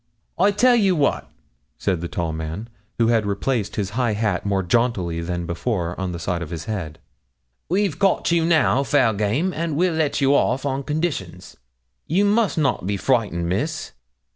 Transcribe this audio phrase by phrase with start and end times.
[0.39, 1.29] 'I tell you what,'
[1.77, 2.67] said the tall man,
[2.97, 6.65] who had replaced his high hat more jauntily than before on the side of his
[6.65, 6.97] head,
[7.69, 11.55] 'We've caught you now, fair game, and we'll let you off on conditions.
[12.07, 13.91] You must not be frightened, Miss.